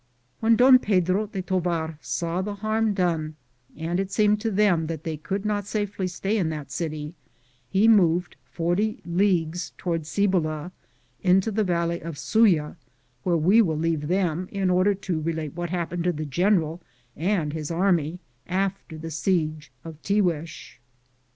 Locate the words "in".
6.39-6.49, 14.51-14.71